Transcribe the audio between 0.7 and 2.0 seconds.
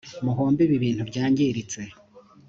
bintu byangiritse